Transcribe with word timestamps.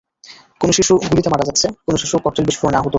কোনো 0.61 0.71
শিশু 0.73 0.93
গুলিতে 1.09 1.29
মারা 1.29 1.45
যাচ্ছে, 1.45 1.67
কোনো 1.85 1.97
শিশু 1.97 2.15
ককটেল 2.17 2.45
বিস্ফোরণে 2.45 2.77
আহত 2.77 2.85
হচ্ছে। 2.85 2.89